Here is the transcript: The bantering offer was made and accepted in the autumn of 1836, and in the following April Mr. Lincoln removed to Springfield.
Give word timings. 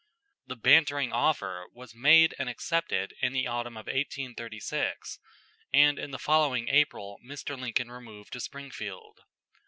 The 0.47 0.55
bantering 0.55 1.13
offer 1.13 1.67
was 1.73 1.93
made 1.93 2.33
and 2.39 2.49
accepted 2.49 3.13
in 3.21 3.33
the 3.33 3.45
autumn 3.45 3.77
of 3.77 3.85
1836, 3.85 5.19
and 5.71 5.99
in 5.99 6.09
the 6.09 6.17
following 6.17 6.69
April 6.69 7.19
Mr. 7.23 7.55
Lincoln 7.55 7.91
removed 7.91 8.33
to 8.33 8.39
Springfield. 8.39 9.19